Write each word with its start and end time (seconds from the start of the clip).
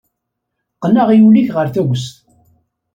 Qqen 0.75 0.95
aɣyul-ik 1.01 1.49
ɣer 1.55 1.67
tagest. 1.73 2.15